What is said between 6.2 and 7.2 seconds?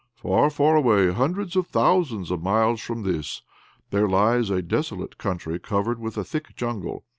thick jungle.